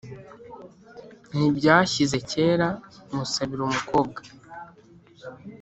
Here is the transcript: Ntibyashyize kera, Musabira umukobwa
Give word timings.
Ntibyashyize 1.33 2.17
kera, 2.29 2.69
Musabira 3.13 3.61
umukobwa 3.69 4.19